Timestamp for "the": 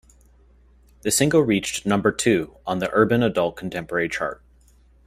1.03-1.11, 2.79-2.89